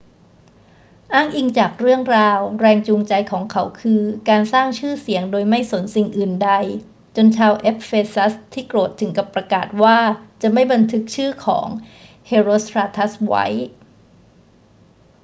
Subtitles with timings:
[1.13, 6.51] อ้างอิงจากเรื่องราว แรงจูงใจของเขาคือการสร้างชื่อเสียงโดยไม่สนสิ่งอื่นใด
[7.15, 9.99] จนชาวเอเฟซัสที่โกรธถึงกับประกาศว่า
[10.41, 11.67] จะไม่บันทึกชื่อของ
[12.27, 13.45] เฮโรสตราทัสไว้